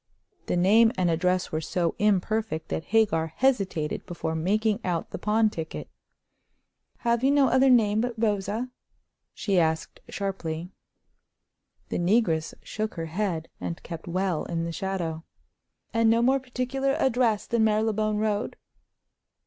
The 0.47 0.57
name 0.57 0.91
and 0.97 1.11
address 1.11 1.51
were 1.51 1.61
so 1.61 1.93
imperfect 1.99 2.69
that 2.69 2.85
Hagar 2.85 3.27
hesitated 3.35 4.03
before 4.07 4.33
making 4.33 4.79
out 4.83 5.11
the 5.11 5.19
pawn 5.19 5.51
ticket. 5.51 5.89
"Have 7.01 7.23
you 7.23 7.29
no 7.29 7.49
other 7.49 7.69
name 7.69 8.01
but 8.01 8.15
Rosa?" 8.17 8.71
she 9.35 9.59
asked, 9.59 9.99
sharply. 10.09 10.71
The 11.89 11.99
negress 11.99 12.55
shook 12.63 12.95
her 12.95 13.05
head, 13.13 13.47
and 13.59 13.83
kept 13.83 14.07
well 14.07 14.43
in 14.45 14.63
the 14.65 14.71
shadow. 14.71 15.23
"And 15.93 16.09
no 16.09 16.23
more 16.23 16.39
particular 16.39 16.93
address 16.93 17.45
than 17.45 17.63
Marylebone 17.63 18.17
Road?" 18.17 18.55